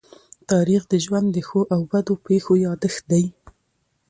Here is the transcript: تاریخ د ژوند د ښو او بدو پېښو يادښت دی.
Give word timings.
تاریخ 0.51 0.81
د 0.91 0.93
ژوند 1.05 1.27
د 1.31 1.37
ښو 1.47 1.61
او 1.73 1.81
بدو 1.91 2.13
پېښو 2.27 2.53
يادښت 2.65 3.03
دی. 3.11 3.23